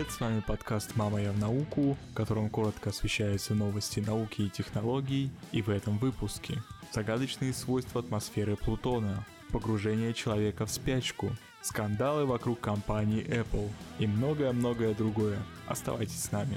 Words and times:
привет, 0.00 0.14
с 0.14 0.20
вами 0.20 0.40
подкаст 0.40 0.96
«Мама, 0.96 1.20
я 1.20 1.30
в 1.30 1.38
науку», 1.38 1.94
в 2.12 2.14
котором 2.14 2.48
коротко 2.48 2.88
освещаются 2.88 3.54
новости 3.54 4.00
науки 4.00 4.40
и 4.40 4.48
технологий, 4.48 5.30
и 5.52 5.60
в 5.60 5.68
этом 5.68 5.98
выпуске 5.98 6.62
загадочные 6.90 7.52
свойства 7.52 8.00
атмосферы 8.00 8.56
Плутона, 8.56 9.26
погружение 9.52 10.14
человека 10.14 10.64
в 10.64 10.70
спячку, 10.70 11.36
скандалы 11.60 12.24
вокруг 12.24 12.60
компании 12.60 13.22
Apple 13.26 13.68
и 13.98 14.06
многое-многое 14.06 14.94
другое. 14.94 15.38
Оставайтесь 15.66 16.22
с 16.22 16.32
нами. 16.32 16.56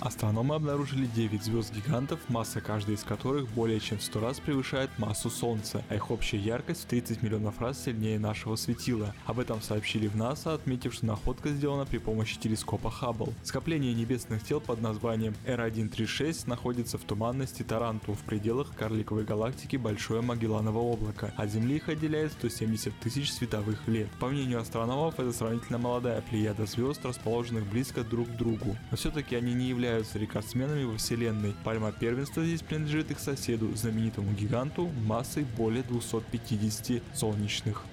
Астрономы 0.00 0.54
обнаружили 0.54 1.06
9 1.06 1.42
звезд-гигантов, 1.42 2.20
масса 2.28 2.60
каждой 2.60 2.96
из 2.96 3.02
которых 3.02 3.48
более 3.48 3.80
чем 3.80 3.98
в 3.98 4.02
100 4.02 4.20
раз 4.20 4.40
превышает 4.40 4.90
массу 4.98 5.30
Солнца, 5.30 5.82
а 5.88 5.94
их 5.94 6.10
общая 6.10 6.36
яркость 6.36 6.82
в 6.82 6.86
30 6.86 7.22
миллионов 7.22 7.60
раз 7.60 7.82
сильнее 7.82 8.18
нашего 8.18 8.56
светила. 8.56 9.14
Об 9.24 9.40
этом 9.40 9.62
сообщили 9.62 10.06
в 10.06 10.14
НАСА, 10.14 10.52
отметив, 10.52 10.92
что 10.92 11.06
находка 11.06 11.48
сделана 11.48 11.86
при 11.86 11.96
помощи 11.96 12.38
телескопа 12.38 12.90
Хаббл. 12.90 13.32
Скопление 13.42 13.94
небесных 13.94 14.44
тел 14.44 14.60
под 14.60 14.82
названием 14.82 15.34
R136 15.46 16.46
находится 16.46 16.98
в 16.98 17.02
туманности 17.04 17.62
Таранту 17.62 18.12
в 18.12 18.20
пределах 18.20 18.74
карликовой 18.76 19.24
галактики 19.24 19.76
Большое 19.76 20.20
Магелланово 20.20 20.78
облако. 20.78 21.32
От 21.38 21.50
Земли 21.50 21.76
их 21.76 21.88
отделяет 21.88 22.32
170 22.32 22.92
тысяч 23.00 23.32
световых 23.32 23.88
лет. 23.88 24.08
По 24.20 24.26
мнению 24.26 24.60
астрономов, 24.60 25.18
это 25.18 25.32
сравнительно 25.32 25.78
молодая 25.78 26.20
плеяда 26.20 26.66
звезд, 26.66 27.02
расположенных 27.04 27.64
близко 27.66 28.04
друг 28.04 28.28
к 28.28 28.36
другу. 28.36 28.76
Но 28.90 28.96
все-таки 28.98 29.34
они 29.34 29.54
не 29.54 29.68
являются 29.68 29.85
являются 29.86 30.18
рекордсменами 30.18 30.84
во 30.84 30.96
вселенной. 30.96 31.54
Пальма 31.64 31.92
первенства 31.92 32.44
здесь 32.44 32.62
принадлежит 32.62 33.10
их 33.10 33.18
соседу, 33.20 33.74
знаменитому 33.74 34.32
гиганту 34.32 34.90
массой 35.06 35.44
более 35.56 35.82
250 35.84 37.02
солнечных. 37.14 37.84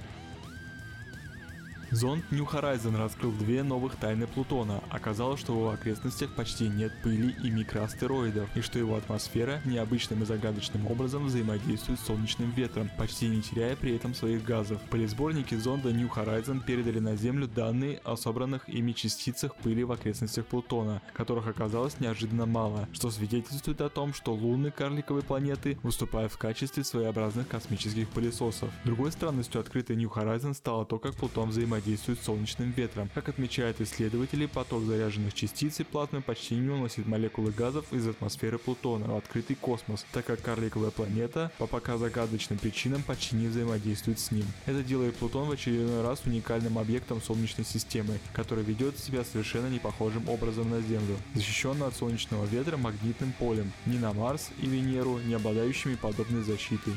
Зонд 1.93 2.25
New 2.31 2.51
Horizon 2.51 2.97
раскрыл 2.97 3.31
две 3.31 3.61
новых 3.61 3.95
тайны 3.97 4.25
Плутона. 4.25 4.83
Оказалось, 4.89 5.39
что 5.39 5.53
в 5.53 5.57
его 5.57 5.69
окрестностях 5.69 6.33
почти 6.33 6.67
нет 6.67 6.91
пыли 7.03 7.35
и 7.43 7.51
микроастероидов, 7.51 8.49
и 8.57 8.61
что 8.61 8.79
его 8.79 8.95
атмосфера 8.95 9.61
необычным 9.63 10.23
и 10.23 10.25
загадочным 10.25 10.87
образом 10.87 11.27
взаимодействует 11.27 11.99
с 11.99 12.05
солнечным 12.05 12.49
ветром, 12.49 12.89
почти 12.97 13.29
не 13.29 13.43
теряя 13.43 13.75
при 13.75 13.95
этом 13.95 14.15
своих 14.15 14.43
газов. 14.43 14.81
Полисборники 14.89 15.53
зонда 15.53 15.91
New 15.91 16.09
Horizon 16.09 16.65
передали 16.65 16.97
на 16.97 17.15
Землю 17.15 17.47
данные 17.47 18.01
о 18.03 18.15
собранных 18.15 18.67
ими 18.67 18.93
частицах 18.93 19.55
пыли 19.57 19.83
в 19.83 19.91
окрестностях 19.91 20.47
Плутона, 20.47 20.99
которых 21.13 21.47
оказалось 21.47 21.99
неожиданно 21.99 22.47
мало, 22.47 22.89
что 22.91 23.11
свидетельствует 23.11 23.81
о 23.81 23.89
том, 23.89 24.15
что 24.15 24.33
луны 24.33 24.71
карликовой 24.71 25.21
планеты 25.21 25.77
выступают 25.83 26.31
в 26.31 26.39
качестве 26.39 26.83
своеобразных 26.83 27.47
космических 27.47 28.09
пылесосов. 28.09 28.71
Другой 28.83 29.11
странностью 29.11 29.61
открытой 29.61 29.95
New 29.95 30.09
Horizon 30.09 30.55
стало 30.55 30.87
то, 30.87 30.97
как 30.97 31.13
Плутон 31.13 31.49
взаимодействует 31.49 31.82
взаимодействует 31.83 32.19
с 32.19 32.23
солнечным 32.23 32.71
ветром. 32.71 33.09
Как 33.13 33.29
отмечают 33.29 33.81
исследователи, 33.81 34.45
поток 34.45 34.83
заряженных 34.83 35.33
частиц 35.33 35.79
и 35.79 35.83
плазмы 35.83 36.21
почти 36.21 36.55
не 36.55 36.69
уносит 36.69 37.05
молекулы 37.05 37.51
газов 37.51 37.85
из 37.91 38.07
атмосферы 38.07 38.57
Плутона 38.57 39.07
в 39.07 39.17
открытый 39.17 39.55
космос, 39.55 40.05
так 40.11 40.25
как 40.25 40.41
карликовая 40.41 40.91
планета 40.91 41.51
по 41.57 41.67
пока 41.67 41.97
загадочным 41.97 42.57
причинам 42.57 43.03
почти 43.03 43.35
не 43.35 43.47
взаимодействует 43.47 44.19
с 44.19 44.31
ним. 44.31 44.45
Это 44.65 44.83
делает 44.83 45.15
Плутон 45.15 45.49
в 45.49 45.51
очередной 45.51 46.01
раз 46.01 46.21
уникальным 46.25 46.77
объектом 46.77 47.21
Солнечной 47.21 47.65
системы, 47.65 48.19
который 48.33 48.63
ведет 48.63 48.97
себя 48.97 49.23
совершенно 49.23 49.67
не 49.67 49.79
похожим 49.79 50.27
образом 50.29 50.69
на 50.69 50.81
Землю, 50.81 51.17
защищенный 51.33 51.87
от 51.87 51.95
солнечного 51.95 52.45
ветра 52.45 52.77
магнитным 52.77 53.33
полем, 53.33 53.71
ни 53.85 53.97
на 53.97 54.13
Марс 54.13 54.49
и 54.61 54.67
Венеру, 54.67 55.19
не 55.19 55.33
обладающими 55.33 55.95
подобной 55.95 56.43
защитой. 56.43 56.93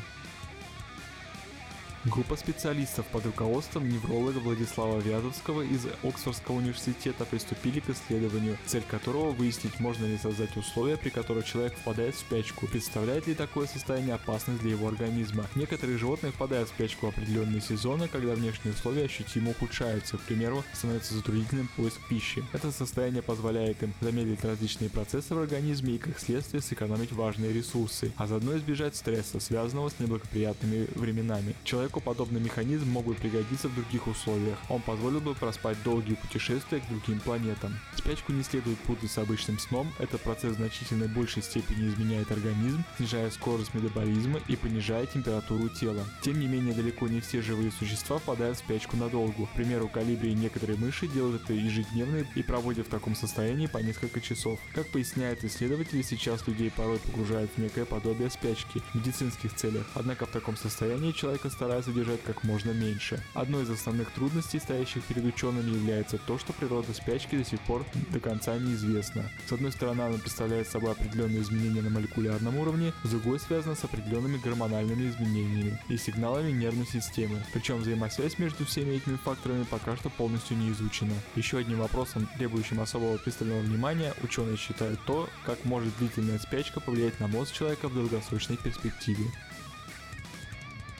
Группа 2.06 2.36
специалистов 2.36 3.04
под 3.06 3.26
руководством 3.26 3.88
невролога 3.88 4.38
Владислава 4.38 5.00
Вязовского 5.00 5.62
из 5.62 5.88
Оксфордского 6.04 6.56
университета 6.58 7.24
приступили 7.24 7.80
к 7.80 7.90
исследованию, 7.90 8.56
цель 8.64 8.84
которого 8.88 9.32
выяснить, 9.32 9.80
можно 9.80 10.06
ли 10.06 10.16
создать 10.16 10.56
условия, 10.56 10.96
при 10.96 11.08
которых 11.08 11.44
человек 11.44 11.76
впадает 11.76 12.14
в 12.14 12.20
спячку, 12.20 12.68
представляет 12.68 13.26
ли 13.26 13.34
такое 13.34 13.66
состояние 13.66 14.14
опасность 14.14 14.60
для 14.60 14.70
его 14.70 14.86
организма. 14.86 15.46
Некоторые 15.56 15.98
животные 15.98 16.30
впадают 16.30 16.68
в 16.68 16.72
спячку 16.74 17.06
в 17.06 17.08
определенные 17.08 17.60
сезоны, 17.60 18.06
когда 18.06 18.34
внешние 18.34 18.72
условия 18.72 19.06
ощутимо 19.06 19.50
ухудшаются, 19.50 20.16
к 20.16 20.20
примеру, 20.20 20.62
становится 20.74 21.12
затруднительным 21.12 21.68
поиск 21.76 21.98
пищи. 22.08 22.44
Это 22.52 22.70
состояние 22.70 23.22
позволяет 23.22 23.82
им 23.82 23.92
замедлить 24.00 24.44
различные 24.44 24.90
процессы 24.90 25.34
в 25.34 25.38
организме 25.40 25.96
и 25.96 25.98
как 25.98 26.20
следствие 26.20 26.62
сэкономить 26.62 27.10
важные 27.10 27.52
ресурсы, 27.52 28.12
а 28.16 28.28
заодно 28.28 28.56
избежать 28.56 28.94
стресса, 28.94 29.40
связанного 29.40 29.88
с 29.88 29.98
неблагоприятными 29.98 30.86
временами. 30.94 31.56
Человек 31.64 31.95
Человеку 31.96 32.14
подобный 32.14 32.40
механизм 32.40 32.90
мог 32.90 33.06
бы 33.06 33.14
пригодиться 33.14 33.68
в 33.68 33.74
других 33.74 34.06
условиях. 34.06 34.58
Он 34.68 34.82
позволил 34.82 35.20
бы 35.20 35.34
проспать 35.34 35.82
долгие 35.82 36.14
путешествия 36.14 36.80
к 36.80 36.88
другим 36.88 37.20
планетам. 37.20 37.74
Спячку 37.96 38.32
не 38.32 38.42
следует 38.42 38.78
путать 38.80 39.10
с 39.10 39.16
обычным 39.16 39.58
сном, 39.58 39.90
этот 39.98 40.20
процесс 40.20 40.52
в 40.52 40.56
значительно 40.56 41.08
большей 41.08 41.42
степени 41.42 41.88
изменяет 41.88 42.30
организм, 42.30 42.84
снижая 42.98 43.30
скорость 43.30 43.72
метаболизма 43.72 44.40
и 44.46 44.56
понижая 44.56 45.06
температуру 45.06 45.70
тела. 45.70 46.04
Тем 46.20 46.38
не 46.38 46.48
менее, 46.48 46.74
далеко 46.74 47.08
не 47.08 47.20
все 47.20 47.40
живые 47.40 47.70
существа 47.70 48.18
впадают 48.18 48.58
в 48.58 48.60
спячку 48.60 48.98
надолго. 48.98 49.46
К 49.46 49.54
примеру, 49.54 49.88
калибри 49.88 50.32
и 50.32 50.34
некоторые 50.34 50.78
мыши 50.78 51.08
делают 51.08 51.44
это 51.44 51.54
ежедневно 51.54 52.26
и 52.34 52.42
проводят 52.42 52.88
в 52.88 52.90
таком 52.90 53.14
состоянии 53.14 53.68
по 53.68 53.78
несколько 53.78 54.20
часов. 54.20 54.60
Как 54.74 54.86
поясняют 54.88 55.44
исследователи, 55.44 56.02
сейчас 56.02 56.46
людей 56.46 56.70
порой 56.70 56.98
погружают 56.98 57.50
в 57.56 57.58
некое 57.58 57.86
подобие 57.86 58.28
спячки 58.28 58.82
в 58.92 58.96
медицинских 58.96 59.54
целях. 59.54 59.86
Однако 59.94 60.26
в 60.26 60.30
таком 60.30 60.56
состоянии 60.58 61.12
человека 61.12 61.48
стараются 61.48 61.85
содержать 61.86 62.22
как 62.22 62.44
можно 62.44 62.72
меньше. 62.72 63.22
Одной 63.34 63.62
из 63.62 63.70
основных 63.70 64.10
трудностей, 64.10 64.58
стоящих 64.58 65.02
перед 65.04 65.24
учеными, 65.24 65.74
является 65.74 66.18
то, 66.18 66.38
что 66.38 66.52
природа 66.52 66.92
спячки 66.92 67.36
до 67.36 67.44
сих 67.44 67.60
пор 67.60 67.84
до 68.10 68.20
конца 68.20 68.56
неизвестна. 68.58 69.30
С 69.48 69.52
одной 69.52 69.72
стороны, 69.72 70.02
она 70.02 70.18
представляет 70.18 70.68
собой 70.68 70.92
определенные 70.92 71.42
изменения 71.42 71.82
на 71.82 71.90
молекулярном 71.90 72.56
уровне, 72.56 72.92
с 73.04 73.10
другой 73.10 73.40
связана 73.40 73.74
с 73.74 73.84
определенными 73.84 74.38
гормональными 74.38 75.08
изменениями 75.08 75.80
и 75.88 75.96
сигналами 75.96 76.50
нервной 76.50 76.86
системы. 76.86 77.42
Причем 77.52 77.78
взаимосвязь 77.78 78.38
между 78.38 78.64
всеми 78.64 78.96
этими 78.96 79.16
факторами 79.16 79.64
пока 79.64 79.96
что 79.96 80.10
полностью 80.10 80.56
не 80.56 80.70
изучена. 80.70 81.14
Еще 81.36 81.58
одним 81.58 81.78
вопросом, 81.78 82.28
требующим 82.36 82.80
особого 82.80 83.16
пристального 83.16 83.60
внимания, 83.60 84.12
ученые 84.22 84.56
считают 84.56 85.00
то, 85.06 85.28
как 85.44 85.64
может 85.64 85.96
длительная 85.98 86.38
спячка 86.38 86.80
повлиять 86.80 87.20
на 87.20 87.28
мозг 87.28 87.52
человека 87.54 87.88
в 87.88 87.94
долгосрочной 87.94 88.56
перспективе. 88.56 89.24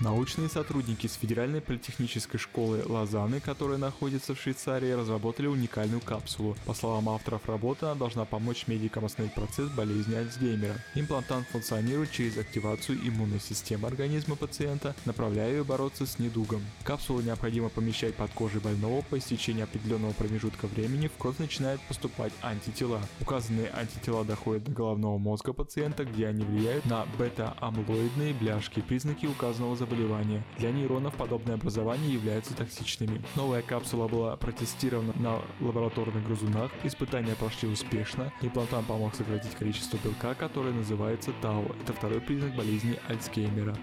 Научные 0.00 0.50
сотрудники 0.50 1.06
с 1.06 1.14
Федеральной 1.14 1.62
политехнической 1.62 2.38
школы 2.38 2.82
Лозанны, 2.84 3.40
которая 3.40 3.78
находится 3.78 4.34
в 4.34 4.40
Швейцарии, 4.40 4.90
разработали 4.90 5.46
уникальную 5.46 6.02
капсулу. 6.02 6.54
По 6.66 6.74
словам 6.74 7.08
авторов 7.08 7.48
работы, 7.48 7.86
она 7.86 7.94
должна 7.94 8.26
помочь 8.26 8.66
медикам 8.66 9.06
остановить 9.06 9.34
процесс 9.34 9.70
болезни 9.70 10.14
Альцгеймера. 10.14 10.74
Имплантант 10.94 11.48
функционирует 11.48 12.10
через 12.10 12.36
активацию 12.36 12.98
иммунной 13.08 13.40
системы 13.40 13.88
организма 13.88 14.36
пациента, 14.36 14.94
направляя 15.06 15.50
ее 15.50 15.64
бороться 15.64 16.04
с 16.04 16.18
недугом. 16.18 16.60
Капсулу 16.84 17.22
необходимо 17.22 17.70
помещать 17.70 18.14
под 18.16 18.30
кожей 18.32 18.60
больного 18.60 19.00
по 19.00 19.16
истечении 19.16 19.62
определенного 19.62 20.12
промежутка 20.12 20.66
времени 20.66 21.08
в 21.08 21.16
кровь 21.16 21.38
начинают 21.38 21.80
поступать 21.88 22.34
антитела. 22.42 23.00
Указанные 23.22 23.70
антитела 23.70 24.26
доходят 24.26 24.64
до 24.64 24.72
головного 24.72 25.16
мозга 25.16 25.54
пациента, 25.54 26.04
где 26.04 26.26
они 26.26 26.44
влияют 26.44 26.84
на 26.84 27.06
бета-амлоидные 27.18 28.34
бляшки, 28.34 28.80
признаки 28.80 29.24
указанного 29.24 29.85
заболевания. 29.86 30.42
Для 30.58 30.70
нейронов 30.70 31.14
подобные 31.14 31.54
образования 31.54 32.08
являются 32.08 32.54
токсичными. 32.54 33.22
Новая 33.36 33.62
капсула 33.62 34.08
была 34.08 34.36
протестирована 34.36 35.12
на 35.16 35.40
лабораторных 35.60 36.24
грызунах, 36.26 36.70
испытания 36.84 37.34
прошли 37.34 37.68
успешно, 37.68 38.32
имплантант 38.42 38.86
помог 38.86 39.14
сократить 39.14 39.54
количество 39.54 39.98
белка, 39.98 40.34
которое 40.34 40.72
называется 40.72 41.32
Тау. 41.40 41.64
Это 41.82 41.92
второй 41.92 42.20
признак 42.20 42.54
болезни 42.56 42.98
Альцгеймера. 43.08 43.76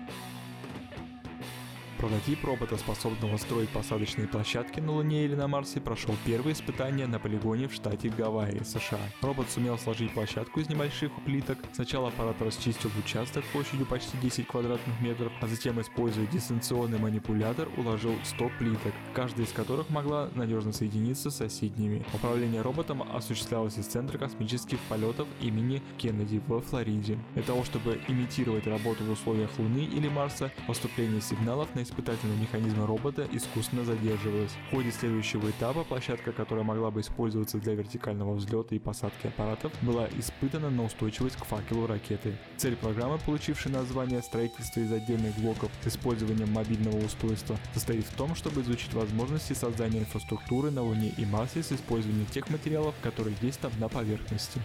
Прототип 2.03 2.43
робота, 2.43 2.75
способного 2.75 3.37
строить 3.37 3.69
посадочные 3.69 4.27
площадки 4.27 4.81
на 4.81 4.91
Луне 4.91 5.23
или 5.23 5.35
на 5.35 5.47
Марсе, 5.47 5.79
прошел 5.79 6.13
первые 6.25 6.53
испытания 6.53 7.07
на 7.07 7.17
полигоне 7.17 7.69
в 7.69 7.73
штате 7.73 8.09
Гавайи, 8.09 8.61
США. 8.61 8.99
Робот 9.21 9.49
сумел 9.49 9.77
сложить 9.77 10.13
площадку 10.13 10.59
из 10.59 10.67
небольших 10.67 11.13
плиток. 11.23 11.59
Сначала 11.71 12.09
аппарат 12.09 12.41
расчистил 12.41 12.91
участок 12.99 13.45
площадью 13.53 13.85
почти 13.85 14.17
10 14.17 14.47
квадратных 14.47 14.99
метров, 14.99 15.31
а 15.39 15.47
затем, 15.47 15.79
используя 15.79 16.27
дистанционный 16.27 16.99
манипулятор, 16.99 17.69
уложил 17.77 18.15
100 18.25 18.51
плиток, 18.59 18.93
каждая 19.13 19.45
из 19.45 19.53
которых 19.53 19.89
могла 19.89 20.29
надежно 20.35 20.73
соединиться 20.73 21.31
с 21.31 21.37
соседними. 21.37 22.05
Управление 22.13 22.63
роботом 22.63 23.01
осуществлялось 23.15 23.77
из 23.77 23.85
Центра 23.85 24.17
космических 24.17 24.77
полетов 24.89 25.29
имени 25.39 25.81
Кеннеди 25.97 26.41
во 26.47 26.59
Флориде. 26.59 27.17
Для 27.33 27.43
того, 27.43 27.63
чтобы 27.63 27.97
имитировать 28.09 28.67
работу 28.67 29.05
в 29.05 29.11
условиях 29.11 29.57
Луны 29.57 29.85
или 29.85 30.09
Марса, 30.09 30.51
поступление 30.67 31.21
сигналов 31.21 31.73
на 31.75 31.79
испытательного 31.93 32.39
механизма 32.39 32.87
робота 32.87 33.27
искусственно 33.31 33.85
задерживалась. 33.85 34.51
В 34.67 34.75
ходе 34.75 34.91
следующего 34.91 35.49
этапа 35.49 35.83
площадка, 35.83 36.31
которая 36.31 36.65
могла 36.65 36.89
бы 36.89 37.01
использоваться 37.01 37.59
для 37.59 37.75
вертикального 37.75 38.33
взлета 38.33 38.75
и 38.75 38.79
посадки 38.79 39.27
аппаратов, 39.27 39.71
была 39.81 40.07
испытана 40.17 40.69
на 40.69 40.85
устойчивость 40.85 41.35
к 41.35 41.45
факелу 41.45 41.85
ракеты. 41.85 42.35
Цель 42.57 42.75
программы, 42.75 43.19
получившей 43.19 43.71
название 43.71 44.21
«Строительство 44.23 44.79
из 44.79 44.91
отдельных 44.91 45.35
блоков 45.37 45.71
с 45.83 45.87
использованием 45.87 46.51
мобильного 46.51 46.97
устройства», 46.97 47.57
состоит 47.73 48.05
в 48.05 48.15
том, 48.15 48.35
чтобы 48.35 48.61
изучить 48.61 48.93
возможности 48.93 49.53
создания 49.53 49.99
инфраструктуры 49.99 50.71
на 50.71 50.81
Луне 50.81 51.13
и 51.17 51.25
Марсе 51.25 51.61
с 51.61 51.71
использованием 51.71 52.25
тех 52.27 52.49
материалов, 52.49 52.95
которые 53.03 53.35
есть 53.41 53.59
там 53.59 53.71
на 53.79 53.87
поверхности. 53.87 54.59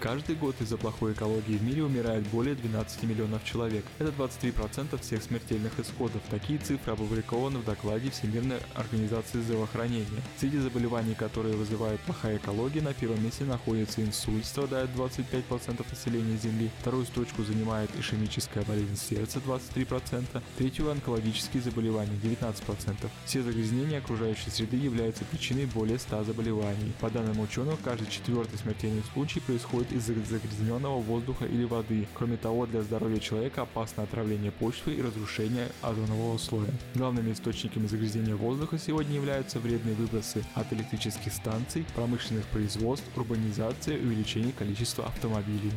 Каждый 0.00 0.34
год 0.34 0.56
из-за 0.60 0.78
плохой 0.78 1.12
экологии 1.12 1.58
в 1.58 1.62
мире 1.62 1.84
умирает 1.84 2.26
более 2.28 2.54
12 2.54 3.02
миллионов 3.02 3.44
человек. 3.44 3.84
Это 3.98 4.10
23% 4.10 4.98
всех 4.98 5.22
смертельных 5.22 5.78
исходов. 5.78 6.22
Такие 6.30 6.58
цифры 6.58 6.94
опубликованы 6.94 7.58
в 7.58 7.66
докладе 7.66 8.08
Всемирной 8.10 8.60
организации 8.74 9.42
здравоохранения. 9.42 10.22
Среди 10.38 10.56
заболеваний, 10.56 11.14
которые 11.14 11.54
вызывают 11.54 12.00
плохая 12.00 12.38
экология, 12.38 12.80
на 12.80 12.94
первом 12.94 13.22
месте 13.22 13.44
находится 13.44 14.00
инсульт, 14.00 14.46
страдает 14.46 14.88
25% 14.96 15.84
населения 15.90 16.38
Земли. 16.38 16.70
Вторую 16.80 17.04
строчку 17.04 17.42
занимает 17.42 17.90
ишемическая 17.98 18.64
болезнь 18.64 18.96
сердца 18.96 19.38
23%, 19.46 20.42
третью 20.56 20.90
онкологические 20.90 21.62
заболевания 21.62 22.18
19%. 22.22 23.10
Все 23.26 23.42
загрязнения 23.42 23.98
окружающей 23.98 24.48
среды 24.48 24.78
являются 24.78 25.26
причиной 25.26 25.66
более 25.66 25.98
100 25.98 26.24
заболеваний. 26.24 26.94
По 27.00 27.10
данным 27.10 27.40
ученых, 27.40 27.78
каждый 27.84 28.08
четвертый 28.08 28.58
смертельный 28.58 29.02
случай 29.12 29.40
происходит 29.40 29.89
из-за 29.92 30.14
загрязненного 30.14 31.00
воздуха 31.00 31.46
или 31.46 31.64
воды. 31.64 32.06
Кроме 32.14 32.36
того, 32.36 32.66
для 32.66 32.82
здоровья 32.82 33.18
человека 33.18 33.62
опасно 33.62 34.02
отравление 34.02 34.52
почвы 34.52 34.94
и 34.94 35.02
разрушение 35.02 35.68
озонового 35.82 36.38
слоя. 36.38 36.70
Главными 36.94 37.32
источниками 37.32 37.86
загрязнения 37.86 38.34
воздуха 38.36 38.78
сегодня 38.78 39.14
являются 39.14 39.58
вредные 39.60 39.94
выбросы 39.94 40.44
от 40.54 40.72
электрических 40.72 41.32
станций, 41.32 41.84
промышленных 41.94 42.46
производств, 42.46 43.06
урбанизация 43.16 43.96
и 43.96 44.04
увеличение 44.04 44.52
количества 44.52 45.06
автомобилей. 45.06 45.72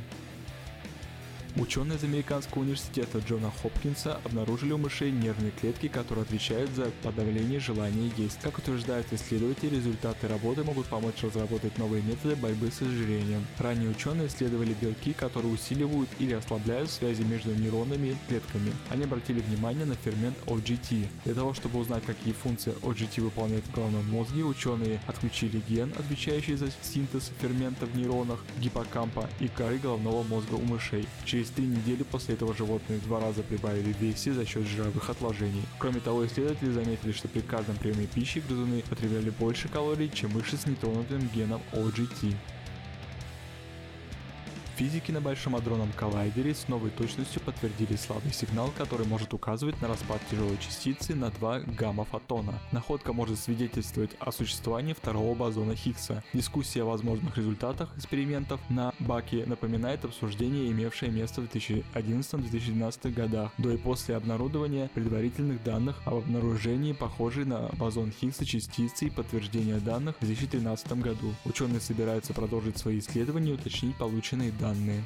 Ученые 1.55 1.99
из 1.99 2.03
Американского 2.03 2.63
университета 2.63 3.19
Джона 3.19 3.51
Хопкинса 3.61 4.19
обнаружили 4.23 4.71
у 4.71 4.79
мышей 4.79 5.11
нервные 5.11 5.51
клетки, 5.51 5.87
которые 5.87 6.23
отвечают 6.23 6.71
за 6.71 6.89
подавление 7.03 7.59
желания 7.59 8.11
есть. 8.17 8.39
Как 8.41 8.57
утверждают 8.57 9.05
исследователи, 9.13 9.75
результаты 9.75 10.27
работы 10.27 10.63
могут 10.63 10.87
помочь 10.87 11.21
разработать 11.21 11.77
новые 11.77 12.01
методы 12.01 12.35
борьбы 12.35 12.71
с 12.71 12.81
ожирением. 12.81 13.45
Ранее 13.59 13.91
ученые 13.91 14.29
исследовали 14.29 14.75
белки, 14.81 15.13
которые 15.13 15.53
усиливают 15.53 16.09
или 16.17 16.33
ослабляют 16.33 16.89
связи 16.89 17.21
между 17.21 17.53
нейронными 17.53 18.17
клетками. 18.27 18.73
Они 18.89 19.03
обратили 19.03 19.39
внимание 19.39 19.85
на 19.85 19.93
фермент 19.93 20.35
OGT. 20.47 21.07
Для 21.25 21.35
того, 21.35 21.53
чтобы 21.53 21.77
узнать, 21.77 22.03
какие 22.03 22.33
функции 22.33 22.73
OGT 22.81 23.21
выполняет 23.21 23.65
в 23.65 23.75
головном 23.75 24.09
мозге, 24.09 24.43
ученые 24.43 24.99
отключили 25.05 25.61
ген, 25.69 25.93
отвечающий 25.99 26.55
за 26.55 26.69
синтез 26.81 27.31
фермента 27.39 27.85
в 27.85 27.95
нейронах 27.95 28.39
гиппокампа 28.57 29.29
и 29.39 29.47
коры 29.47 29.77
головного 29.77 30.23
мозга 30.23 30.55
у 30.55 30.63
мышей. 30.63 31.07
Через 31.25 31.42
Через 31.43 31.55
три 31.55 31.65
недели 31.65 32.03
после 32.03 32.35
этого 32.35 32.55
животные 32.55 32.99
два 32.99 33.19
раза 33.19 33.43
прибавили 33.43 33.91
в 33.91 33.99
весе 33.99 34.31
за 34.31 34.45
счет 34.45 34.65
жировых 34.65 35.09
отложений. 35.09 35.63
Кроме 35.77 35.99
того, 35.99 36.25
исследователи 36.25 36.71
заметили, 36.71 37.11
что 37.11 37.27
при 37.27 37.41
каждом 37.41 37.75
приеме 37.75 38.07
пищи 38.07 38.41
грызуны 38.47 38.81
потребляли 38.89 39.29
больше 39.29 39.67
калорий, 39.67 40.09
чем 40.13 40.31
мыши 40.31 40.55
с 40.55 40.65
нетронутым 40.65 41.27
геном 41.35 41.61
OGT. 41.73 42.33
Физики 44.75 45.11
на 45.11 45.21
Большом 45.21 45.55
адронном 45.55 45.91
коллайдере 45.91 46.55
с 46.55 46.67
новой 46.67 46.89
точностью 46.89 47.41
подтвердили 47.41 47.95
слабый 47.95 48.33
сигнал, 48.33 48.71
который 48.75 49.05
может 49.05 49.31
указывать 49.31 49.79
на 49.83 49.87
распад 49.87 50.19
тяжелой 50.31 50.57
частицы 50.57 51.13
на 51.13 51.29
два 51.29 51.59
гамма-фотона. 51.59 52.59
Находка 52.71 53.13
может 53.13 53.37
свидетельствовать 53.37 54.09
о 54.17 54.31
существовании 54.31 54.93
второго 54.93 55.35
бозона 55.35 55.75
Хиггса. 55.75 56.23
Дискуссия 56.33 56.81
о 56.81 56.85
возможных 56.85 57.37
результатах 57.37 57.95
экспериментов 57.95 58.59
на 58.69 58.93
Баке 58.97 59.45
напоминает 59.45 60.05
обсуждение, 60.05 60.71
имевшее 60.71 61.11
место 61.11 61.41
в 61.41 61.45
2011-2012 61.53 63.13
годах, 63.13 63.51
до 63.59 63.73
и 63.73 63.77
после 63.77 64.15
обнародования 64.15 64.89
предварительных 64.95 65.63
данных 65.63 66.01
об 66.05 66.15
обнаружении 66.15 66.93
похожей 66.93 67.45
на 67.45 67.69
бозон 67.73 68.11
Хиггса 68.11 68.43
частицы 68.43 69.05
и 69.05 69.11
подтверждения 69.11 69.77
данных 69.77 70.15
в 70.19 70.25
2013 70.25 70.93
году. 70.93 71.31
Ученые 71.45 71.79
собираются 71.79 72.33
продолжить 72.33 72.79
свои 72.79 72.97
исследования 72.97 73.51
и 73.51 73.53
уточнить 73.53 73.95
полученные 73.97 74.51
данные 74.51 74.62
данные. 74.63 75.03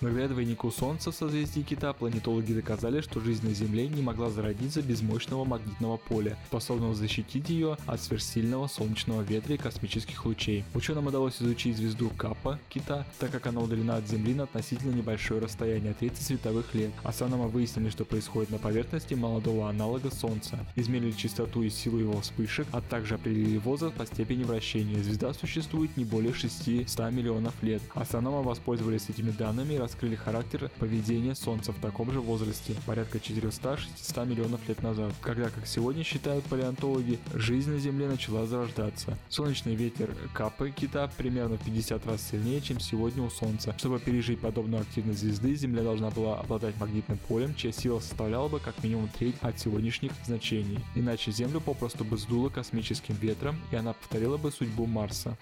Благодаря 0.00 0.28
двойнику 0.28 0.70
Солнца 0.70 1.10
в 1.10 1.14
созвездии 1.14 1.62
Кита 1.62 1.92
планетологи 1.92 2.52
доказали, 2.52 3.00
что 3.00 3.20
жизнь 3.20 3.46
на 3.46 3.54
Земле 3.54 3.88
не 3.88 4.02
могла 4.02 4.28
зародиться 4.30 4.82
без 4.82 5.02
мощного 5.02 5.44
магнитного 5.44 5.96
поля, 5.96 6.36
способного 6.48 6.94
защитить 6.94 7.48
ее 7.48 7.76
от 7.86 8.00
сверхсильного 8.00 8.66
солнечного 8.66 9.22
ветра 9.22 9.54
и 9.54 9.58
космических 9.58 10.24
лучей. 10.26 10.64
Ученым 10.74 11.06
удалось 11.06 11.40
изучить 11.40 11.76
звезду 11.76 12.10
Капа 12.16 12.58
Кита, 12.68 13.06
так 13.18 13.30
как 13.30 13.46
она 13.46 13.60
удалена 13.60 13.96
от 13.96 14.08
Земли 14.08 14.34
на 14.34 14.44
относительно 14.44 14.92
небольшое 14.94 15.40
расстояние 15.40 15.94
30 15.94 16.22
световых 16.22 16.74
лет. 16.74 16.90
Астрономы 17.02 17.48
выяснили, 17.48 17.90
что 17.90 18.04
происходит 18.04 18.50
на 18.50 18.58
поверхности 18.58 19.14
молодого 19.14 19.68
аналога 19.68 20.10
Солнца, 20.10 20.58
измерили 20.76 21.12
частоту 21.12 21.62
и 21.62 21.70
силу 21.70 21.98
его 21.98 22.20
вспышек, 22.20 22.66
а 22.72 22.80
также 22.80 23.14
определили 23.14 23.58
возраст 23.58 23.94
по 23.94 24.06
степени 24.06 24.44
вращения. 24.44 25.02
Звезда 25.02 25.32
существует 25.34 25.96
не 25.96 26.04
более 26.04 26.34
600 26.34 27.10
миллионов 27.10 27.54
лет. 27.62 27.82
Астрономы 27.94 28.42
воспользовались 28.42 29.08
этими 29.08 29.30
данными 29.30 29.74
и 29.74 29.78
раскрыли 29.94 30.16
характер 30.16 30.70
поведения 30.80 31.36
Солнца 31.36 31.72
в 31.72 31.78
таком 31.78 32.10
же 32.10 32.20
возрасте, 32.20 32.74
порядка 32.84 33.18
400-600 33.18 34.26
миллионов 34.26 34.68
лет 34.68 34.82
назад, 34.82 35.12
когда, 35.20 35.50
как 35.50 35.68
сегодня 35.68 36.02
считают 36.02 36.44
палеонтологи, 36.46 37.20
жизнь 37.32 37.70
на 37.70 37.78
Земле 37.78 38.08
начала 38.08 38.44
зарождаться. 38.44 39.16
Солнечный 39.28 39.76
ветер 39.76 40.10
Капы 40.32 40.70
Кита 40.70 41.08
примерно 41.16 41.58
в 41.58 41.64
50 41.64 42.06
раз 42.06 42.28
сильнее, 42.28 42.60
чем 42.60 42.80
сегодня 42.80 43.22
у 43.22 43.30
Солнца. 43.30 43.72
Чтобы 43.78 44.00
пережить 44.00 44.40
подобную 44.40 44.82
активность 44.82 45.20
звезды, 45.20 45.54
Земля 45.54 45.84
должна 45.84 46.10
была 46.10 46.40
обладать 46.40 46.76
магнитным 46.80 47.18
полем, 47.28 47.54
чья 47.54 47.70
сила 47.70 48.00
составляла 48.00 48.48
бы 48.48 48.58
как 48.58 48.82
минимум 48.82 49.08
треть 49.16 49.36
от 49.42 49.60
сегодняшних 49.60 50.10
значений. 50.26 50.80
Иначе 50.96 51.30
Землю 51.30 51.60
попросту 51.60 52.04
бы 52.04 52.18
сдуло 52.18 52.48
космическим 52.48 53.14
ветром, 53.20 53.60
и 53.70 53.76
она 53.76 53.92
повторила 53.92 54.38
бы 54.38 54.50
судьбу 54.50 54.86
Марса. 54.86 55.36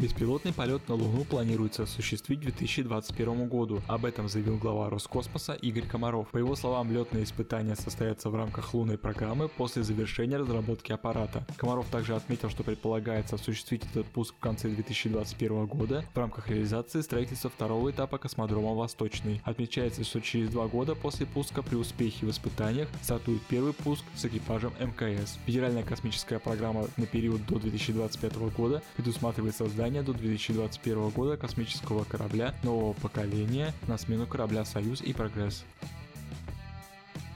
Беспилотный 0.00 0.52
полет 0.52 0.88
на 0.88 0.94
Луну 0.94 1.24
планируется 1.24 1.82
осуществить 1.82 2.38
к 2.38 2.42
2021 2.44 3.48
году. 3.48 3.82
Об 3.88 4.04
этом 4.04 4.28
заявил 4.28 4.56
глава 4.56 4.88
Роскосмоса 4.90 5.54
Игорь 5.54 5.88
Комаров. 5.88 6.28
По 6.28 6.38
его 6.38 6.54
словам, 6.54 6.92
летные 6.92 7.24
испытания 7.24 7.74
состоятся 7.74 8.30
в 8.30 8.36
рамках 8.36 8.74
лунной 8.74 8.96
программы 8.96 9.48
после 9.48 9.82
завершения 9.82 10.36
разработки 10.36 10.92
аппарата. 10.92 11.44
Комаров 11.56 11.88
также 11.88 12.14
отметил, 12.14 12.48
что 12.48 12.62
предполагается 12.62 13.34
осуществить 13.34 13.82
этот 13.90 14.06
пуск 14.06 14.36
в 14.36 14.38
конце 14.38 14.68
2021 14.68 15.66
года 15.66 16.04
в 16.14 16.16
рамках 16.16 16.48
реализации 16.48 17.00
строительства 17.00 17.50
второго 17.50 17.90
этапа 17.90 18.18
космодрома 18.18 18.74
Восточный. 18.74 19.42
Отмечается, 19.42 20.04
что 20.04 20.20
через 20.20 20.48
два 20.50 20.68
года 20.68 20.94
после 20.94 21.26
пуска 21.26 21.60
при 21.60 21.74
успехе 21.74 22.24
в 22.24 22.30
испытаниях 22.30 22.88
стартует 23.02 23.42
первый 23.48 23.72
пуск 23.72 24.04
с 24.14 24.24
экипажем 24.24 24.72
МКС. 24.78 25.40
Федеральная 25.44 25.82
космическая 25.82 26.38
программа 26.38 26.86
на 26.96 27.06
период 27.06 27.44
до 27.46 27.58
2025 27.58 28.36
года 28.56 28.80
предусматривает 28.94 29.56
создание 29.56 29.87
создания 29.88 30.02
до 30.02 30.12
2021 30.12 31.08
года 31.10 31.38
космического 31.38 32.04
корабля 32.04 32.54
нового 32.62 32.92
поколения 32.92 33.72
на 33.86 33.96
смену 33.96 34.26
корабля 34.26 34.66
«Союз» 34.66 35.00
и 35.00 35.14
«Прогресс». 35.14 35.64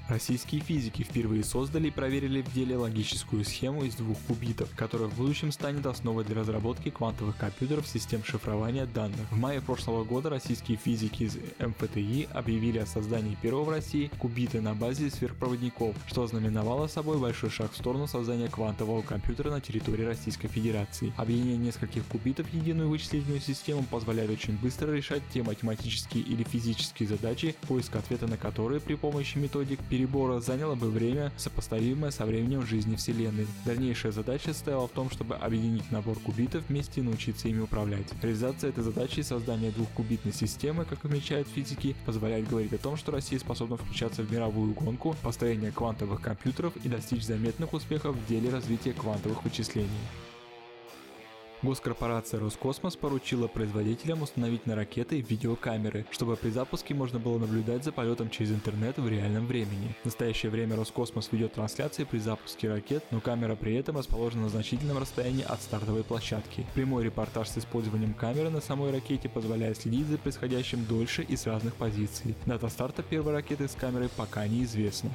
Российские 0.09 0.61
физики 0.61 1.02
впервые 1.02 1.44
создали 1.44 1.88
и 1.88 1.90
проверили 1.90 2.42
в 2.42 2.52
деле 2.52 2.76
логическую 2.76 3.44
схему 3.44 3.85
из 3.85 3.94
двух 3.94 4.18
кубитов, 4.26 4.68
которая 4.76 5.09
в 5.09 5.16
будущем 5.16 5.52
станет 5.52 5.87
основой 5.87 6.25
для 6.25 6.37
разработки 6.37 6.90
квантовых 6.90 7.37
компьютеров 7.37 7.87
систем 7.87 8.23
шифрования 8.25 8.87
данных. 8.87 9.30
В 9.30 9.38
мае 9.38 9.61
прошлого 9.61 10.04
года 10.04 10.28
российские 10.30 10.76
физики 10.76 11.25
из 11.25 11.38
МФТИ 11.59 12.28
объявили 12.32 12.78
о 12.78 12.87
создании 12.87 13.37
первого 13.40 13.64
в 13.64 13.71
России 13.71 14.11
кубита 14.18 14.61
на 14.61 14.75
базе 14.75 15.09
сверхпроводников, 15.09 15.97
что 16.06 16.25
ознаменовало 16.25 16.88
собой 16.88 17.18
большой 17.18 17.50
шаг 17.50 17.73
в 17.73 17.76
сторону 17.76 18.06
создания 18.06 18.49
квантового 18.49 19.02
компьютера 19.02 19.50
на 19.50 19.61
территории 19.61 20.04
Российской 20.04 20.49
Федерации. 20.49 21.12
Объединение 21.16 21.56
нескольких 21.56 22.04
кубитов 22.06 22.49
в 22.49 22.54
единую 22.54 22.88
вычислительную 22.88 23.40
систему 23.40 23.85
позволяет 23.85 24.30
очень 24.30 24.59
быстро 24.59 24.92
решать 24.92 25.23
те 25.32 25.42
математические 25.42 26.23
или 26.25 26.42
физические 26.42 27.09
задачи, 27.09 27.54
поиск 27.68 27.97
ответа 27.97 28.26
на 28.26 28.37
которые 28.37 28.80
при 28.80 28.94
помощи 28.94 29.38
методик 29.38 29.80
перед 29.88 30.01
перебора 30.02 30.40
заняло 30.40 30.75
бы 30.75 30.90
время, 30.90 31.30
сопоставимое 31.37 32.11
со 32.11 32.26
временем 32.26 32.66
жизни 32.66 32.97
Вселенной. 32.97 33.47
Дальнейшая 33.64 34.11
задача 34.11 34.52
состояла 34.52 34.88
в 34.88 34.90
том, 34.90 35.11
чтобы 35.11 35.37
объединить 35.37 35.92
набор 35.92 36.18
кубитов 36.18 36.64
вместе 36.68 37.00
и 37.00 37.04
научиться 37.04 37.47
ими 37.47 37.61
управлять. 37.61 38.09
Реализация 38.21 38.71
этой 38.71 38.82
задачи 38.82 39.21
и 39.21 39.23
создание 39.23 39.71
двухкубитной 39.71 40.32
системы, 40.32 40.85
как 40.85 41.04
отмечают 41.04 41.47
физики, 41.47 41.94
позволяет 42.04 42.49
говорить 42.49 42.73
о 42.73 42.78
том, 42.78 42.97
что 42.97 43.12
Россия 43.12 43.38
способна 43.38 43.76
включаться 43.76 44.23
в 44.23 44.32
мировую 44.32 44.75
гонку 44.75 45.14
построения 45.23 45.71
квантовых 45.71 46.21
компьютеров 46.21 46.73
и 46.82 46.88
достичь 46.88 47.23
заметных 47.23 47.73
успехов 47.73 48.16
в 48.16 48.26
деле 48.26 48.50
развития 48.50 48.94
квантовых 48.94 49.44
вычислений. 49.44 49.88
Госкорпорация 51.62 52.40
Роскосмос 52.40 52.97
поручила 52.97 53.47
производителям 53.47 54.23
установить 54.23 54.66
на 54.66 54.75
ракеты 54.75 55.21
видеокамеры, 55.21 56.04
чтобы 56.11 56.35
при 56.35 56.50
запуске 56.50 56.92
можно 56.92 57.21
было 57.21 57.38
наблюдать 57.38 57.85
за 57.85 57.92
полетом 57.92 58.31
через 58.31 58.50
интернет 58.50 58.99
в 58.99 59.09
реальном 59.09 59.47
времени. 59.47 59.95
В 60.02 60.07
настоящее 60.07 60.50
время 60.50 60.75
Роскосмос 60.75 61.28
ведет 61.31 61.52
трансляции 61.52 62.02
при 62.02 62.19
запуске 62.19 62.69
ракет, 62.69 63.04
но 63.12 63.21
камера 63.21 63.54
при 63.54 63.76
этом 63.76 63.97
расположена 63.97 64.45
на 64.45 64.49
значительном 64.49 64.99
расстоянии 64.99 65.45
от 65.45 65.62
стартовой 65.62 66.02
площадки. 66.02 66.66
Прямой 66.75 67.04
репортаж 67.04 67.49
с 67.49 67.59
использованием 67.59 68.14
камеры 68.14 68.50
на 68.50 68.61
самой 68.61 68.90
ракете 68.90 69.28
позволяет 69.28 69.76
следить 69.76 70.09
за 70.09 70.19
происходящим 70.19 70.85
дольше 70.85 71.23
и 71.23 71.37
с 71.37 71.47
разных 71.47 71.76
позиций. 71.76 72.35
Дата 72.45 72.69
старта 72.71 73.04
первой 73.04 73.35
ракеты 73.35 73.69
с 73.69 73.75
камерой 73.76 74.09
пока 74.16 74.49
неизвестна. 74.49 75.11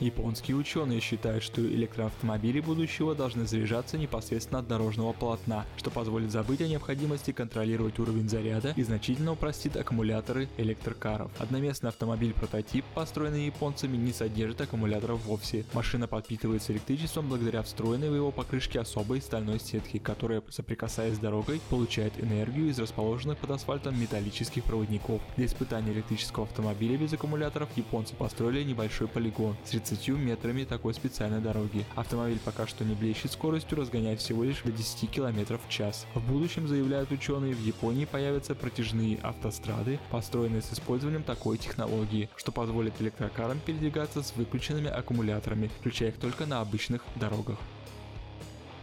Японские 0.00 0.56
ученые 0.56 1.00
считают, 1.00 1.44
что 1.44 1.60
электроавтомобили 1.60 2.60
будущего 2.60 3.14
должны 3.14 3.46
заряжаться 3.46 3.98
непосредственно 3.98 4.60
от 4.60 4.66
дорожного 4.66 5.12
полотна, 5.12 5.66
что 5.76 5.90
позволит 5.90 6.30
забыть 6.30 6.62
о 6.62 6.68
необходимости 6.68 7.32
контролировать 7.32 7.98
уровень 7.98 8.26
заряда 8.26 8.72
и 8.76 8.82
значительно 8.82 9.32
упростит 9.32 9.76
аккумуляторы 9.76 10.48
электрокаров. 10.56 11.30
Одноместный 11.38 11.90
автомобиль-прототип, 11.90 12.82
построенный 12.94 13.44
японцами, 13.46 13.98
не 13.98 14.12
содержит 14.12 14.62
аккумуляторов 14.62 15.22
вовсе. 15.26 15.66
Машина 15.74 16.08
подпитывается 16.08 16.72
электричеством 16.72 17.28
благодаря 17.28 17.62
встроенной 17.62 18.08
в 18.08 18.14
его 18.14 18.30
покрышке 18.30 18.80
особой 18.80 19.20
стальной 19.20 19.60
сетки, 19.60 19.98
которая, 19.98 20.42
соприкасаясь 20.48 21.16
с 21.16 21.18
дорогой, 21.18 21.60
получает 21.68 22.18
энергию 22.18 22.70
из 22.70 22.78
расположенных 22.78 23.36
под 23.36 23.50
асфальтом 23.50 24.00
металлических 24.00 24.64
проводников. 24.64 25.20
Для 25.36 25.44
испытания 25.44 25.92
электрического 25.92 26.46
автомобиля 26.46 26.96
без 26.96 27.12
аккумуляторов 27.12 27.68
японцы 27.76 28.14
построили 28.14 28.62
небольшой 28.62 29.06
полигон 29.06 29.56
с 29.66 29.74
30 29.90 30.08
метрами 30.08 30.64
такой 30.64 30.94
специальной 30.94 31.40
дороги. 31.40 31.84
Автомобиль 31.96 32.38
пока 32.44 32.66
что 32.66 32.84
не 32.84 32.94
блещет 32.94 33.32
скоростью, 33.32 33.78
разгоняясь 33.78 34.20
всего 34.20 34.44
лишь 34.44 34.62
до 34.62 34.70
10 34.70 35.10
км 35.10 35.58
в 35.58 35.68
час. 35.68 36.06
В 36.14 36.20
будущем, 36.20 36.68
заявляют 36.68 37.10
ученые, 37.10 37.54
в 37.54 37.60
Японии 37.60 38.04
появятся 38.04 38.54
протяжные 38.54 39.18
автострады, 39.22 39.98
построенные 40.10 40.62
с 40.62 40.72
использованием 40.72 41.22
такой 41.24 41.58
технологии, 41.58 42.28
что 42.36 42.52
позволит 42.52 43.00
электрокарам 43.00 43.58
передвигаться 43.58 44.22
с 44.22 44.34
выключенными 44.36 44.88
аккумуляторами, 44.88 45.70
включая 45.80 46.10
их 46.10 46.16
только 46.16 46.46
на 46.46 46.60
обычных 46.60 47.02
дорогах. 47.16 47.58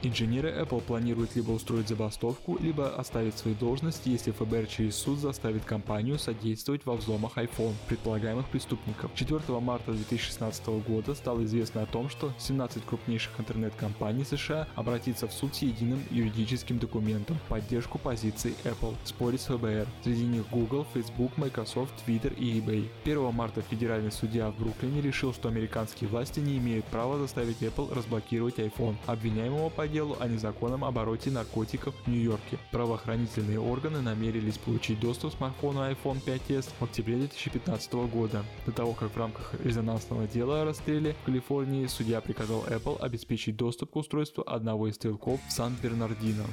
Инженеры 0.07 0.49
Apple 0.51 0.79
планируют 0.79 1.35
либо 1.35 1.51
устроить 1.51 1.89
забастовку, 1.89 2.57
либо 2.61 2.95
оставить 2.95 3.37
свои 3.37 3.53
должности, 3.53 4.07
если 4.07 4.31
ФБР 4.31 4.67
через 4.67 4.95
суд 4.95 5.19
заставит 5.19 5.65
компанию 5.65 6.17
содействовать 6.17 6.85
во 6.85 6.95
взломах 6.95 7.37
iPhone 7.37 7.73
предполагаемых 7.89 8.47
преступников. 8.47 9.11
4 9.15 9.41
марта 9.59 9.91
2016 9.91 10.65
года 10.87 11.13
стало 11.13 11.43
известно 11.43 11.81
о 11.81 11.85
том, 11.85 12.09
что 12.09 12.31
17 12.39 12.85
крупнейших 12.85 13.37
интернет-компаний 13.37 14.23
США 14.23 14.69
обратятся 14.75 15.27
в 15.27 15.33
суд 15.33 15.53
с 15.53 15.61
единым 15.61 16.01
юридическим 16.09 16.79
документом 16.79 17.37
в 17.45 17.49
поддержку 17.49 17.97
позиций 17.97 18.55
Apple 18.63 18.95
в 19.03 19.09
споре 19.09 19.37
с 19.37 19.47
ФБР. 19.47 19.87
Среди 20.05 20.23
них 20.23 20.49
Google, 20.49 20.87
Facebook, 20.93 21.35
Microsoft, 21.35 21.91
Twitter 22.07 22.33
и 22.33 22.61
eBay. 22.61 22.87
1 23.03 23.33
марта 23.33 23.61
федеральный 23.61 24.13
судья 24.13 24.51
в 24.51 24.57
Бруклине 24.57 25.01
решил, 25.01 25.33
что 25.33 25.49
американские 25.49 26.09
власти 26.09 26.39
не 26.39 26.59
имеют 26.59 26.85
права 26.85 27.17
заставить 27.17 27.61
Apple 27.61 27.93
разблокировать 27.93 28.59
iPhone. 28.59 28.95
Обвиняемого 29.05 29.67
по 29.67 29.85
делу 29.97 30.15
о 30.19 30.27
незаконном 30.27 30.85
обороте 30.85 31.31
наркотиков 31.31 31.95
в 31.95 32.07
Нью-Йорке. 32.07 32.59
Правоохранительные 32.71 33.59
органы 33.59 33.99
намерились 34.01 34.59
получить 34.59 34.99
доступ 34.99 35.33
к 35.33 35.37
смартфону 35.37 35.79
iPhone 35.89 36.23
5s 36.23 36.69
в 36.79 36.83
октябре 36.83 37.15
2015 37.15 37.93
года. 37.93 38.43
До 38.67 38.71
того, 38.71 38.93
как 38.93 39.09
в 39.09 39.17
рамках 39.17 39.55
резонансного 39.63 40.27
дела 40.27 40.61
о 40.61 40.65
расстреле 40.65 41.15
в 41.23 41.25
Калифорнии 41.25 41.87
судья 41.87 42.21
приказал 42.21 42.63
Apple 42.67 42.99
обеспечить 42.99 43.57
доступ 43.57 43.89
к 43.89 43.95
устройству 43.95 44.43
одного 44.45 44.87
из 44.87 44.95
стрелков 44.95 45.39
в 45.47 45.51
Сан-Бернардино. 45.51 46.45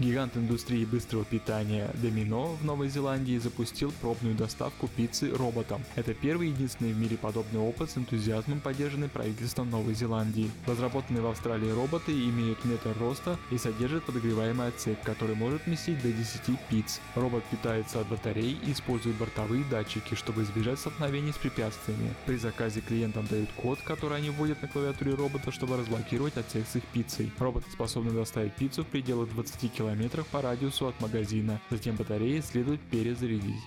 Гигант 0.00 0.34
индустрии 0.34 0.86
быстрого 0.86 1.26
питания 1.26 1.90
Domino 2.02 2.56
в 2.56 2.64
Новой 2.64 2.88
Зеландии 2.88 3.36
запустил 3.36 3.92
пробную 4.00 4.34
доставку 4.34 4.88
пиццы 4.88 5.30
роботом. 5.30 5.84
Это 5.94 6.14
первый 6.14 6.48
и 6.48 6.50
единственный 6.52 6.94
в 6.94 6.98
мире 6.98 7.18
подобный 7.18 7.60
опыт 7.60 7.90
с 7.90 7.98
энтузиазмом 7.98 8.60
поддержанный 8.60 9.10
правительством 9.10 9.68
Новой 9.68 9.92
Зеландии. 9.92 10.50
Разработанные 10.66 11.22
в 11.22 11.26
Австралии 11.26 11.70
роботы 11.70 12.12
имеют 12.12 12.64
метр 12.64 12.96
роста 12.98 13.38
и 13.50 13.58
содержат 13.58 14.04
подогреваемый 14.04 14.68
отсек, 14.68 14.98
который 15.02 15.34
может 15.34 15.66
вместить 15.66 16.00
до 16.00 16.10
10 16.10 16.58
пиц. 16.70 16.98
Робот 17.14 17.44
питается 17.50 18.00
от 18.00 18.08
батарей 18.08 18.58
и 18.66 18.72
использует 18.72 19.16
бортовые 19.16 19.64
датчики, 19.70 20.14
чтобы 20.14 20.44
избежать 20.44 20.78
столкновений 20.78 21.32
с 21.32 21.36
препятствиями. 21.36 22.14
При 22.24 22.36
заказе 22.36 22.80
клиентам 22.80 23.26
дают 23.26 23.50
код, 23.52 23.78
который 23.84 24.16
они 24.16 24.30
вводят 24.30 24.62
на 24.62 24.68
клавиатуре 24.68 25.12
робота, 25.12 25.52
чтобы 25.52 25.76
разблокировать 25.76 26.38
отсек 26.38 26.66
с 26.66 26.76
их 26.76 26.84
пиццей. 26.84 27.30
Роботы 27.38 27.70
способны 27.70 28.12
доставить 28.12 28.54
пиццу 28.54 28.82
в 28.82 28.86
пределах 28.86 29.28
20 29.28 29.70
км 29.70 29.89
километрах 29.90 30.26
по 30.26 30.40
радиусу 30.40 30.86
от 30.86 31.00
магазина. 31.00 31.60
Затем 31.70 31.96
батареи 31.96 32.40
следует 32.40 32.80
перезарядить. 32.80 33.60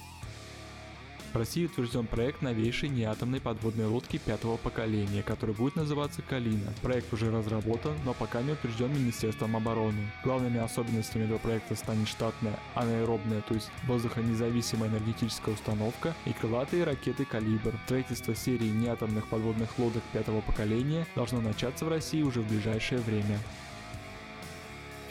В 1.34 1.36
России 1.36 1.66
утвержден 1.66 2.06
проект 2.06 2.44
новейшей 2.44 2.90
неатомной 2.90 3.42
подводной 3.42 3.88
лодки 3.88 4.20
пятого 4.20 4.56
поколения, 4.58 5.24
который 5.24 5.56
будет 5.56 5.76
называться 5.76 6.22
«Калина». 6.22 6.72
Проект 6.84 7.12
уже 7.12 7.32
разработан, 7.32 7.94
но 8.06 8.14
пока 8.14 8.44
не 8.44 8.52
утвержден 8.52 8.94
Министерством 8.94 9.56
обороны. 9.56 10.12
Главными 10.24 10.60
особенностями 10.60 11.24
этого 11.24 11.40
проекта 11.40 11.76
станет 11.76 12.08
штатная 12.08 12.60
анаэробная, 12.76 13.42
то 13.42 13.56
есть 13.56 13.72
воздухонезависимая 13.88 14.92
энергетическая 14.92 15.56
установка 15.56 16.14
и 16.26 16.34
крылатые 16.34 16.84
ракеты 16.84 17.26
«Калибр». 17.26 17.74
Строительство 17.86 18.36
серии 18.36 18.70
неатомных 18.70 19.28
подводных 19.28 19.80
лодок 19.80 20.04
пятого 20.14 20.42
поколения 20.42 21.08
должно 21.16 21.42
начаться 21.42 21.84
в 21.84 21.90
России 21.90 22.22
уже 22.22 22.42
в 22.42 22.48
ближайшее 22.48 23.02
время. 23.02 23.40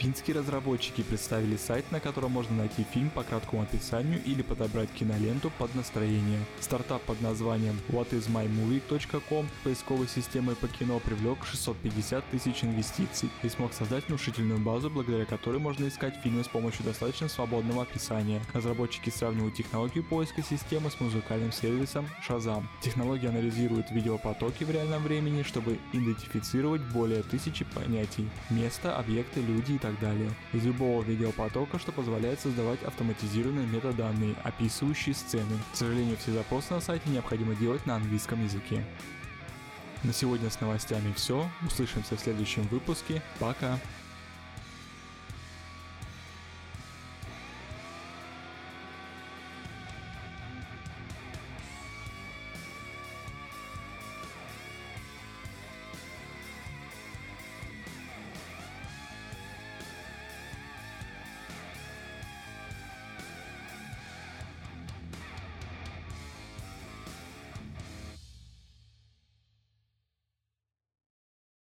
Финские 0.03 0.35
разработчики 0.35 1.01
представили 1.01 1.55
сайт, 1.55 1.89
на 1.93 2.01
котором 2.01 2.31
можно 2.31 2.57
найти 2.57 2.85
фильм 2.91 3.09
по 3.09 3.23
краткому 3.23 3.61
описанию 3.61 4.21
или 4.25 4.41
подобрать 4.41 4.91
киноленту 4.91 5.49
под 5.57 5.73
настроение. 5.75 6.41
Стартап 6.59 7.01
под 7.03 7.21
названием 7.21 7.79
whatismymovie.com 7.87 9.47
поисковой 9.63 10.09
системой 10.09 10.57
по 10.57 10.67
кино 10.67 10.99
привлек 10.99 11.45
650 11.45 12.21
тысяч 12.31 12.65
инвестиций 12.65 13.29
и 13.43 13.47
смог 13.47 13.71
создать 13.71 14.05
внушительную 14.09 14.59
базу, 14.59 14.89
благодаря 14.89 15.23
которой 15.23 15.59
можно 15.61 15.87
искать 15.87 16.17
фильмы 16.21 16.43
с 16.43 16.49
помощью 16.49 16.83
достаточно 16.83 17.29
свободного 17.29 17.83
описания. 17.83 18.41
Разработчики 18.53 19.09
сравнивают 19.09 19.55
технологию 19.55 20.03
поиска 20.03 20.43
системы 20.43 20.91
с 20.91 20.99
музыкальным 20.99 21.53
сервисом 21.53 22.09
Shazam. 22.27 22.65
Технология 22.81 23.29
анализирует 23.29 23.89
видеопотоки 23.89 24.65
в 24.65 24.71
реальном 24.71 25.01
времени, 25.03 25.43
чтобы 25.43 25.79
идентифицировать 25.93 26.81
более 26.91 27.23
тысячи 27.23 27.63
понятий– 27.63 28.27
место, 28.49 28.97
объекты, 28.97 29.39
люди 29.39 29.71
и 29.71 29.77
так 29.77 29.92
так 29.93 29.99
далее, 30.01 30.31
из 30.53 30.65
любого 30.65 31.03
видеопотока, 31.03 31.79
что 31.79 31.91
позволяет 31.91 32.39
создавать 32.39 32.83
автоматизированные 32.83 33.67
метаданные, 33.67 34.35
описывающие 34.43 35.15
сцены. 35.15 35.57
К 35.71 35.75
сожалению, 35.75 36.17
все 36.17 36.31
запросы 36.31 36.73
на 36.73 36.81
сайте 36.81 37.09
необходимо 37.09 37.55
делать 37.55 37.85
на 37.85 37.95
английском 37.95 38.43
языке. 38.43 38.83
На 40.03 40.11
сегодня 40.11 40.49
с 40.49 40.59
новостями 40.59 41.13
все. 41.15 41.49
Услышимся 41.65 42.17
в 42.17 42.19
следующем 42.19 42.63
выпуске. 42.63 43.21
Пока! 43.39 43.79